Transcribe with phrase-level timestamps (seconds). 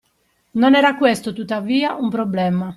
[0.53, 2.69] Non era questo tuttavia un problema